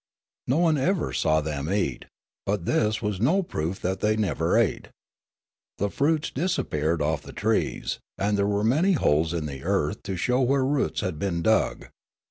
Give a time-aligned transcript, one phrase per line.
[0.47, 2.05] No one ever saw them eat;
[2.47, 4.87] but this was no proof that they never ate.
[5.77, 10.15] The fruits disappeared off the trees; and there were many holes in the earth to
[10.17, 11.89] show where roots had been dug.